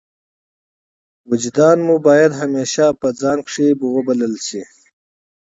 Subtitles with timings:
[1.29, 4.61] وجدان مو باید همېشه په ځان کښي وبلل سي.